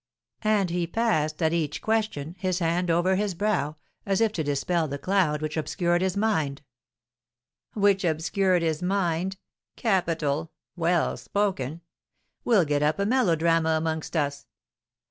And 0.41 0.71
he 0.71 0.87
passed, 0.87 1.43
at 1.43 1.53
each 1.53 1.79
question, 1.79 2.35
his 2.39 2.57
hand 2.57 2.89
over 2.89 3.13
his 3.15 3.35
brow, 3.35 3.75
as 4.03 4.19
if 4.19 4.31
to 4.31 4.43
dispel 4.43 4.87
the 4.87 4.97
cloud 4.97 5.43
which 5.43 5.55
obscured 5.57 6.01
his 6.01 6.17
mind." 6.17 6.63
"Which 7.75 8.03
obscured 8.03 8.63
his 8.63 8.81
mind! 8.81 9.37
Capital! 9.75 10.51
Well 10.75 11.17
spoken! 11.17 11.81
We'll 12.43 12.65
get 12.65 12.81
up 12.81 12.97
a 12.97 13.05
melodrama 13.05 13.77
amongst 13.77 14.17
us! 14.17 14.47